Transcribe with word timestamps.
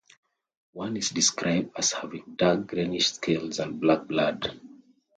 One 0.73 0.97
is 0.97 1.11
described 1.11 1.73
as 1.77 1.91
having 1.91 2.33
dark 2.35 2.65
greenish 2.65 3.13
scales 3.13 3.59
and 3.59 3.79
black 3.79 4.07
blood. 4.07 4.59